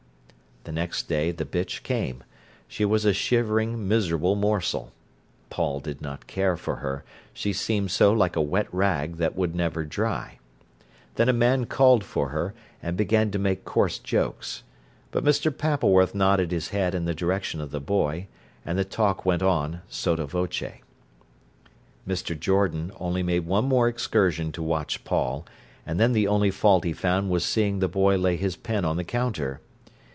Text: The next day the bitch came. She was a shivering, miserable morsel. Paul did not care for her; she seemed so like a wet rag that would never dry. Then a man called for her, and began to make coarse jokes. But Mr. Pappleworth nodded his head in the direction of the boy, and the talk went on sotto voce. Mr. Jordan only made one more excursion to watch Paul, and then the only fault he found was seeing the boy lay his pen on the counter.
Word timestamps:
The 0.63 0.71
next 0.71 1.07
day 1.09 1.31
the 1.31 1.43
bitch 1.43 1.81
came. 1.81 2.23
She 2.67 2.85
was 2.85 3.03
a 3.03 3.13
shivering, 3.15 3.87
miserable 3.87 4.35
morsel. 4.35 4.91
Paul 5.49 5.79
did 5.79 6.03
not 6.03 6.27
care 6.27 6.55
for 6.55 6.75
her; 6.75 7.03
she 7.33 7.51
seemed 7.51 7.89
so 7.89 8.11
like 8.13 8.35
a 8.35 8.43
wet 8.43 8.67
rag 8.71 9.15
that 9.17 9.35
would 9.35 9.55
never 9.55 9.83
dry. 9.83 10.37
Then 11.15 11.27
a 11.27 11.33
man 11.33 11.65
called 11.65 12.03
for 12.03 12.29
her, 12.29 12.53
and 12.79 12.95
began 12.95 13.31
to 13.31 13.39
make 13.39 13.65
coarse 13.65 13.97
jokes. 13.97 14.61
But 15.09 15.23
Mr. 15.23 15.51
Pappleworth 15.51 16.13
nodded 16.13 16.51
his 16.51 16.69
head 16.69 16.93
in 16.93 17.05
the 17.05 17.15
direction 17.15 17.59
of 17.59 17.71
the 17.71 17.81
boy, 17.81 18.27
and 18.63 18.77
the 18.77 18.85
talk 18.85 19.25
went 19.25 19.41
on 19.41 19.81
sotto 19.89 20.27
voce. 20.27 20.73
Mr. 22.07 22.39
Jordan 22.39 22.91
only 22.99 23.23
made 23.23 23.47
one 23.47 23.65
more 23.65 23.87
excursion 23.87 24.51
to 24.51 24.61
watch 24.61 25.03
Paul, 25.05 25.43
and 25.87 25.99
then 25.99 26.11
the 26.13 26.27
only 26.27 26.51
fault 26.51 26.83
he 26.83 26.93
found 26.93 27.31
was 27.31 27.43
seeing 27.43 27.79
the 27.79 27.87
boy 27.89 28.15
lay 28.15 28.35
his 28.35 28.55
pen 28.55 28.85
on 28.85 28.95
the 28.97 29.03
counter. 29.03 29.59